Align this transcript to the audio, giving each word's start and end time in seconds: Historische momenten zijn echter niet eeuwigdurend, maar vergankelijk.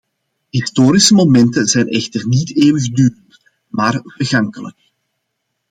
Historische 0.51 1.13
momenten 1.13 1.65
zijn 1.67 1.87
echter 1.87 2.27
niet 2.27 2.55
eeuwigdurend, 2.61 3.37
maar 3.67 4.01
vergankelijk. 4.03 4.77